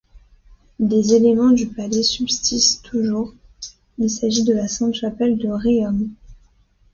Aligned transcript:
Des 0.79 1.13
éléments 1.13 1.51
du 1.51 1.67
palais 1.67 2.01
subsistent 2.01 2.83
toujours, 2.85 3.35
il 3.99 4.09
s'agit 4.09 4.43
de 4.43 4.51
la 4.53 4.67
Sainte-Chapelle 4.67 5.37
de 5.37 5.47
Riom. 5.49 6.09